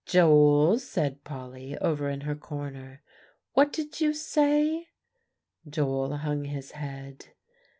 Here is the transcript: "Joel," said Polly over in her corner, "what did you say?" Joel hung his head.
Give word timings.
"Joel," 0.03 0.79
said 0.79 1.23
Polly 1.23 1.77
over 1.77 2.09
in 2.09 2.21
her 2.21 2.33
corner, 2.35 3.03
"what 3.53 3.71
did 3.71 4.01
you 4.01 4.13
say?" 4.15 4.87
Joel 5.69 6.17
hung 6.17 6.45
his 6.45 6.71
head. 6.71 7.27